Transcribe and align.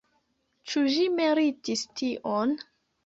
Ĉu 0.71 0.81
ĝi 0.95 1.05
meritis 1.19 1.85
tion? 2.01 2.57